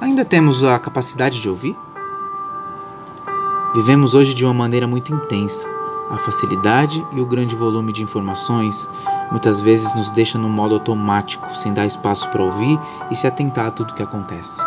[0.00, 1.76] Ainda temos a capacidade de ouvir?
[3.74, 5.68] Vivemos hoje de uma maneira muito intensa.
[6.10, 8.88] A facilidade e o grande volume de informações
[9.30, 12.80] muitas vezes nos deixa no modo automático, sem dar espaço para ouvir
[13.10, 14.60] e se atentar a tudo que acontece.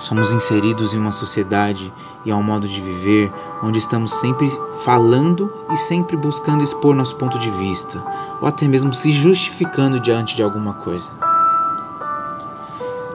[0.00, 1.92] Somos inseridos em uma sociedade
[2.24, 3.30] e a um modo de viver
[3.62, 4.50] onde estamos sempre
[4.82, 8.02] falando e sempre buscando expor nosso ponto de vista,
[8.40, 11.29] ou até mesmo se justificando diante de alguma coisa.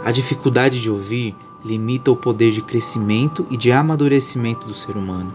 [0.05, 5.33] A dificuldade de ouvir limita o poder de crescimento e de amadurecimento do ser humano.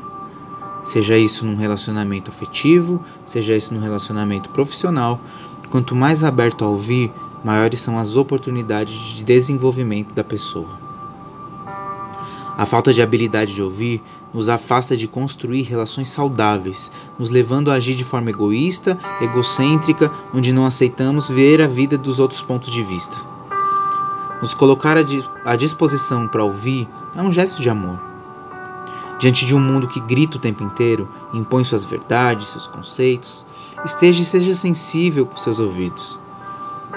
[0.84, 5.20] Seja isso num relacionamento afetivo, seja isso num relacionamento profissional,
[5.70, 7.12] quanto mais aberto a ouvir,
[7.45, 10.78] maiores são as oportunidades de desenvolvimento da pessoa.
[12.56, 14.00] A falta de habilidade de ouvir
[14.33, 20.52] nos afasta de construir relações saudáveis, nos levando a agir de forma egoísta, egocêntrica, onde
[20.52, 23.30] não aceitamos ver a vida dos outros pontos de vista.
[24.41, 24.97] Nos colocar
[25.45, 27.98] à disposição para ouvir é um gesto de amor.
[29.19, 33.47] Diante de um mundo que grita o tempo inteiro, impõe suas verdades, seus conceitos,
[33.84, 36.19] esteja e seja sensível com seus ouvidos.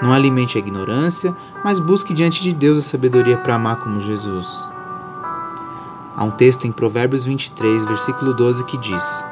[0.02, 4.66] Não alimente a ignorância, mas busque diante de Deus a sabedoria para amar como Jesus.
[6.16, 9.24] Há um texto em Provérbios 23, versículo 12 que diz: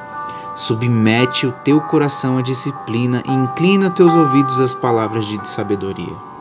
[0.54, 6.32] Submete o teu coração à disciplina e inclina teus ouvidos às palavras de sabedoria.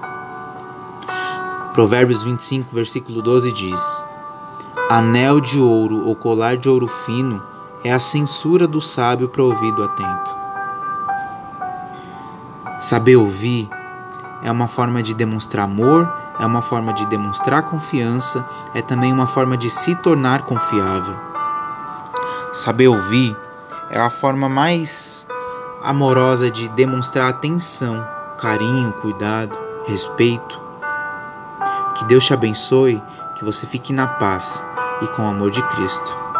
[1.73, 4.05] Provérbios 25, versículo 12 diz:
[4.89, 7.41] Anel de ouro ou colar de ouro fino
[7.83, 10.35] é a censura do sábio para ouvido atento.
[12.77, 13.69] Saber ouvir
[14.43, 19.27] é uma forma de demonstrar amor, é uma forma de demonstrar confiança, é também uma
[19.27, 21.15] forma de se tornar confiável.
[22.51, 23.35] Saber ouvir
[23.89, 25.25] é a forma mais
[25.81, 28.05] amorosa de demonstrar atenção,
[28.37, 30.60] carinho, cuidado, respeito.
[32.01, 32.99] Que Deus te abençoe,
[33.35, 34.65] que você fique na paz
[35.03, 36.30] e com o amor de Cristo.